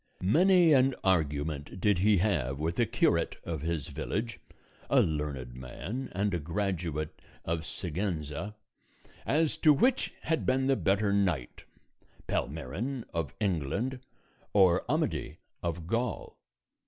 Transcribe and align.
Many 0.23 0.73
an 0.73 0.95
argument 1.03 1.79
did 1.79 1.99
he 1.99 2.17
have 2.17 2.57
with 2.57 2.77
the 2.77 2.87
curate 2.87 3.35
of 3.43 3.61
his 3.61 3.89
village 3.89 4.39
(a 4.89 4.99
learned 4.99 5.53
man, 5.53 6.09
and 6.13 6.33
a 6.33 6.39
graduate 6.39 7.21
of 7.45 7.67
Siguenza) 7.67 8.55
as 9.27 9.57
to 9.57 9.71
which 9.71 10.11
had 10.23 10.43
been 10.43 10.65
the 10.65 10.75
better 10.75 11.13
knight, 11.13 11.65
Palmerin 12.25 13.05
of 13.13 13.35
England 13.39 13.99
or 14.53 14.83
Amadis 14.91 15.35
of 15.61 15.85
Gaul. 15.85 16.39